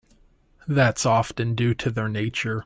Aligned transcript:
That's 0.67 1.05
often 1.05 1.53
due 1.53 1.75
to 1.75 1.91
their 1.91 2.09
nature. 2.09 2.59